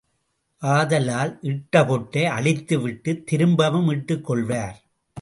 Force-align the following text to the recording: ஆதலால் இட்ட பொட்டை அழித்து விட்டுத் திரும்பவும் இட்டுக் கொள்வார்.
ஆதலால் 0.61 1.37
இட்ட 1.41 1.85
பொட்டை 1.85 2.25
அழித்து 2.25 2.79
விட்டுத் 2.79 3.25
திரும்பவும் 3.25 3.89
இட்டுக் 3.89 4.25
கொள்வார். 4.25 4.83